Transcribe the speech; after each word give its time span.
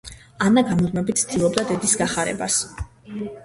ანა 0.45 0.63
გამუდმებით 0.69 1.21
ცდილობდა 1.25 1.67
დედის 1.73 1.95
გახარებას. 2.03 2.61